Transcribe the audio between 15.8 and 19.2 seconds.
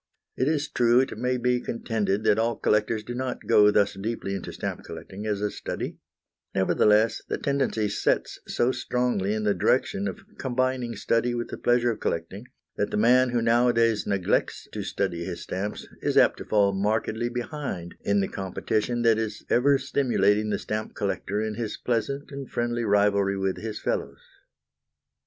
is apt to fall markedly behind in the competition that